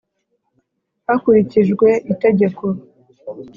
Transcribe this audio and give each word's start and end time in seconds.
Hakurikijwe 1.07 1.87
itegeko 2.13 2.63